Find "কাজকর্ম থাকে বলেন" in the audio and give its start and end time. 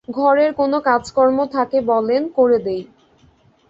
0.81-2.21